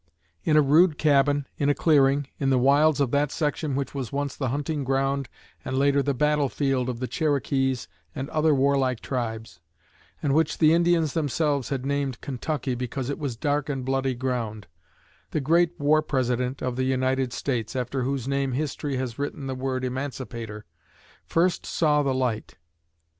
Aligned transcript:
In 0.43 0.57
a 0.57 0.63
rude 0.63 0.97
cabin 0.97 1.45
in 1.59 1.69
a 1.69 1.75
clearing, 1.75 2.25
in 2.39 2.49
the 2.49 2.57
wilds 2.57 2.99
of 2.99 3.11
that 3.11 3.31
section 3.31 3.75
which 3.75 3.93
was 3.93 4.11
once 4.11 4.35
the 4.35 4.49
hunting 4.49 4.83
ground 4.83 5.29
and 5.63 5.77
later 5.77 6.01
the 6.01 6.15
battle 6.15 6.49
field 6.49 6.89
of 6.89 6.99
the 6.99 7.05
Cherokees 7.05 7.87
and 8.15 8.27
other 8.31 8.51
war 8.55 8.75
like 8.75 8.99
tribes, 9.01 9.59
and 10.23 10.33
which 10.33 10.57
the 10.57 10.73
Indians 10.73 11.13
themselves 11.13 11.69
had 11.69 11.85
named 11.85 12.19
Kentucky 12.19 12.73
because 12.73 13.11
it 13.11 13.19
was 13.19 13.37
"dark 13.37 13.69
and 13.69 13.85
bloody 13.85 14.15
ground," 14.15 14.65
the 15.29 15.39
great 15.39 15.79
War 15.79 16.01
President 16.01 16.63
of 16.63 16.77
the 16.77 16.85
United 16.85 17.31
States, 17.31 17.75
after 17.75 18.01
whose 18.01 18.27
name 18.27 18.53
History 18.53 18.97
has 18.97 19.19
written 19.19 19.45
the 19.45 19.53
word 19.53 19.83
"Emancipator," 19.85 20.65
first 21.27 21.63
saw 21.63 22.01
the 22.01 22.15
light. 22.15 22.55